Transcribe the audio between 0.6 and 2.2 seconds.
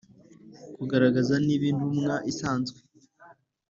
Kugaragaza niba intumwa